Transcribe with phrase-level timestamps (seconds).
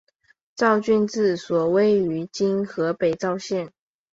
[0.55, 3.71] 赵郡治所位于今河北赵县。